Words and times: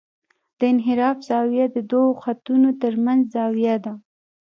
د 0.59 0.61
انحراف 0.73 1.17
زاویه 1.29 1.65
د 1.75 1.77
دوه 1.91 2.09
خطونو 2.21 2.69
ترمنځ 2.81 3.21
زاویه 3.33 3.75
ده 3.85 3.93